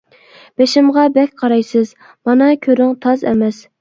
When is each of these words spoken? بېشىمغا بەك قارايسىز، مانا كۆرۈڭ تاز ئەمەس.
بېشىمغا 0.61 1.03
بەك 1.19 1.35
قارايسىز، 1.41 1.91
مانا 2.31 2.49
كۆرۈڭ 2.67 2.97
تاز 3.07 3.27
ئەمەس. 3.33 3.63